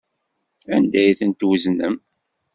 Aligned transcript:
Anda 0.75 0.99
ay 1.01 1.13
tent-tweznem? 1.19 1.95